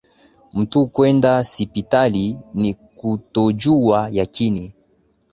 [0.53, 4.73] Mtu kwenda sipitali, ni kutojuwa yakini.